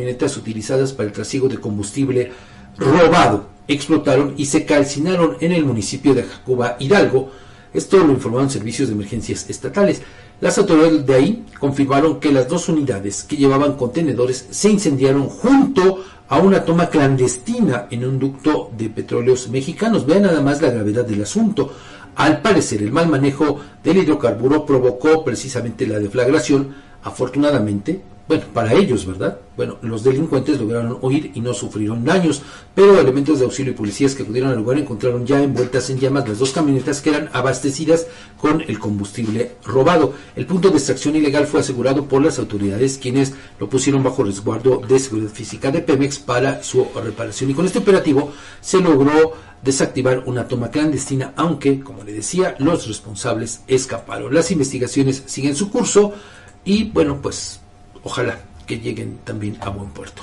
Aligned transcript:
camionetas 0.00 0.36
utilizadas 0.36 0.92
para 0.92 1.08
el 1.08 1.12
trasiego 1.12 1.48
de 1.48 1.58
combustible 1.58 2.30
robado 2.76 3.48
explotaron 3.66 4.32
y 4.36 4.46
se 4.46 4.64
calcinaron 4.64 5.36
en 5.40 5.50
el 5.50 5.64
municipio 5.64 6.14
de 6.14 6.22
Jacoba, 6.22 6.76
Hidalgo. 6.78 7.32
Esto 7.74 7.98
lo 7.98 8.12
informaron 8.12 8.48
servicios 8.48 8.86
de 8.86 8.94
emergencias 8.94 9.50
estatales. 9.50 10.00
Las 10.40 10.56
autoridades 10.56 11.04
de 11.04 11.14
ahí 11.16 11.46
confirmaron 11.58 12.20
que 12.20 12.30
las 12.30 12.46
dos 12.46 12.68
unidades 12.68 13.24
que 13.24 13.38
llevaban 13.38 13.72
contenedores 13.72 14.46
se 14.48 14.70
incendiaron 14.70 15.28
junto 15.28 16.04
a 16.28 16.38
una 16.38 16.64
toma 16.64 16.90
clandestina 16.90 17.88
en 17.90 18.04
un 18.04 18.20
ducto 18.20 18.70
de 18.78 18.90
petróleos 18.90 19.48
mexicanos. 19.48 20.06
Vean 20.06 20.22
nada 20.22 20.40
más 20.40 20.62
la 20.62 20.70
gravedad 20.70 21.06
del 21.06 21.22
asunto. 21.22 21.72
Al 22.14 22.40
parecer, 22.40 22.84
el 22.84 22.92
mal 22.92 23.08
manejo 23.08 23.58
del 23.82 23.96
hidrocarburo 23.96 24.64
provocó 24.64 25.24
precisamente 25.24 25.88
la 25.88 25.98
deflagración. 25.98 26.72
Afortunadamente, 27.02 28.00
bueno, 28.28 28.44
para 28.52 28.74
ellos, 28.74 29.06
¿verdad? 29.06 29.38
Bueno, 29.56 29.78
los 29.80 30.04
delincuentes 30.04 30.60
lograron 30.60 30.98
huir 31.00 31.32
y 31.34 31.40
no 31.40 31.54
sufrieron 31.54 32.04
daños, 32.04 32.42
pero 32.74 33.00
elementos 33.00 33.38
de 33.38 33.46
auxilio 33.46 33.72
y 33.72 33.74
policías 33.74 34.14
que 34.14 34.22
acudieron 34.22 34.50
al 34.50 34.58
lugar 34.58 34.76
encontraron 34.76 35.26
ya 35.26 35.42
envueltas 35.42 35.88
en 35.88 35.98
llamas 35.98 36.28
las 36.28 36.38
dos 36.38 36.52
camionetas 36.52 37.00
que 37.00 37.08
eran 37.08 37.30
abastecidas 37.32 38.06
con 38.38 38.60
el 38.60 38.78
combustible 38.78 39.52
robado. 39.64 40.12
El 40.36 40.44
punto 40.44 40.68
de 40.68 40.76
extracción 40.76 41.16
ilegal 41.16 41.46
fue 41.46 41.60
asegurado 41.60 42.04
por 42.04 42.22
las 42.22 42.38
autoridades, 42.38 42.98
quienes 42.98 43.32
lo 43.58 43.68
pusieron 43.70 44.02
bajo 44.02 44.22
resguardo 44.22 44.82
de 44.86 44.98
seguridad 44.98 45.30
física 45.30 45.70
de 45.70 45.80
Pemex 45.80 46.18
para 46.18 46.62
su 46.62 46.86
reparación. 47.02 47.50
Y 47.50 47.54
con 47.54 47.64
este 47.64 47.78
operativo 47.78 48.32
se 48.60 48.80
logró 48.80 49.32
desactivar 49.62 50.22
una 50.26 50.46
toma 50.46 50.70
clandestina, 50.70 51.32
aunque, 51.34 51.80
como 51.80 52.04
le 52.04 52.12
decía, 52.12 52.56
los 52.58 52.86
responsables 52.86 53.62
escaparon. 53.66 54.34
Las 54.34 54.50
investigaciones 54.50 55.22
siguen 55.24 55.56
su 55.56 55.70
curso 55.70 56.12
y, 56.64 56.84
bueno, 56.90 57.20
pues 57.22 57.60
Ojalá 58.02 58.38
que 58.66 58.78
lleguen 58.78 59.18
también 59.24 59.56
a 59.60 59.70
buen 59.70 59.90
puerto. 59.90 60.16